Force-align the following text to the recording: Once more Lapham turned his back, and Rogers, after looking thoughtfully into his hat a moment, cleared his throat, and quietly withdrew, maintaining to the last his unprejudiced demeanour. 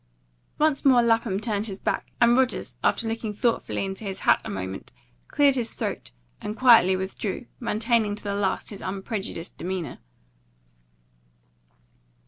Once 0.57 0.83
more 0.83 1.03
Lapham 1.03 1.39
turned 1.39 1.67
his 1.67 1.77
back, 1.77 2.11
and 2.19 2.35
Rogers, 2.35 2.75
after 2.83 3.07
looking 3.07 3.33
thoughtfully 3.33 3.85
into 3.85 4.03
his 4.03 4.21
hat 4.21 4.41
a 4.43 4.49
moment, 4.49 4.91
cleared 5.27 5.53
his 5.53 5.75
throat, 5.75 6.09
and 6.41 6.57
quietly 6.57 6.95
withdrew, 6.95 7.45
maintaining 7.59 8.15
to 8.15 8.23
the 8.23 8.33
last 8.33 8.71
his 8.71 8.81
unprejudiced 8.81 9.55
demeanour. 9.57 9.99